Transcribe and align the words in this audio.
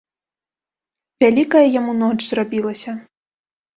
Вялікая 1.25 1.63
яму 1.79 1.93
ноч 2.01 2.13
зрабілася. 2.29 2.91